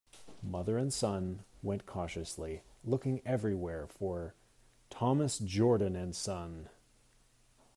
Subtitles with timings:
[0.41, 4.33] Mother and son went cautiously, looking everywhere for
[4.89, 6.69] “Thomas Jordan and Son”.